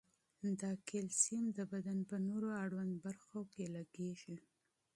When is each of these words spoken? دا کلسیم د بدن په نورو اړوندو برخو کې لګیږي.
دا 0.61 0.71
کلسیم 0.89 1.43
د 1.57 1.59
بدن 1.71 1.99
په 2.09 2.15
نورو 2.27 2.49
اړوندو 2.63 3.01
برخو 3.05 3.39
کې 3.53 3.63
لګیږي. 3.75 4.37